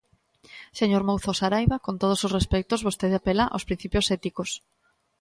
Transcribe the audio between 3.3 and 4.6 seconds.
aos principios éticos.